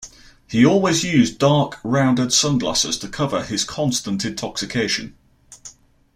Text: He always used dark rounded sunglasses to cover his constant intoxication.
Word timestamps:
He 0.49 0.65
always 0.65 1.03
used 1.03 1.37
dark 1.37 1.77
rounded 1.83 2.33
sunglasses 2.33 2.97
to 2.97 3.07
cover 3.07 3.43
his 3.43 3.63
constant 3.63 4.25
intoxication. 4.25 5.15